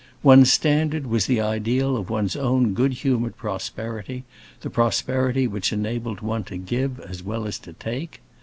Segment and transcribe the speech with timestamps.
[0.23, 4.23] One's standard was the ideal of one's own good humored prosperity,
[4.61, 8.19] the prosperity which enabled one to give as well as take.